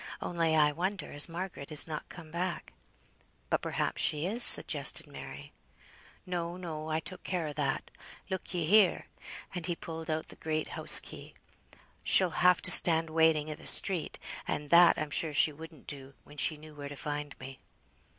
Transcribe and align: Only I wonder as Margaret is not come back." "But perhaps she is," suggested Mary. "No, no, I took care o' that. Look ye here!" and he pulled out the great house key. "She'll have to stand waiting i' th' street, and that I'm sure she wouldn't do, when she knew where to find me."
Only 0.19 0.55
I 0.55 0.71
wonder 0.71 1.11
as 1.13 1.29
Margaret 1.29 1.71
is 1.71 1.85
not 1.87 2.09
come 2.09 2.31
back." 2.31 2.73
"But 3.51 3.61
perhaps 3.61 4.01
she 4.01 4.25
is," 4.25 4.43
suggested 4.43 5.05
Mary. 5.05 5.53
"No, 6.25 6.57
no, 6.57 6.89
I 6.89 6.99
took 6.99 7.21
care 7.23 7.47
o' 7.49 7.53
that. 7.53 7.91
Look 8.27 8.51
ye 8.51 8.65
here!" 8.65 9.05
and 9.53 9.67
he 9.67 9.75
pulled 9.75 10.09
out 10.09 10.29
the 10.29 10.37
great 10.37 10.69
house 10.69 10.99
key. 10.99 11.35
"She'll 12.03 12.41
have 12.43 12.63
to 12.63 12.71
stand 12.71 13.11
waiting 13.11 13.51
i' 13.51 13.53
th' 13.53 13.67
street, 13.67 14.17
and 14.47 14.71
that 14.71 14.97
I'm 14.97 15.11
sure 15.11 15.35
she 15.35 15.53
wouldn't 15.53 15.85
do, 15.85 16.15
when 16.23 16.37
she 16.37 16.57
knew 16.57 16.73
where 16.73 16.89
to 16.89 16.95
find 16.95 17.39
me." 17.39 17.59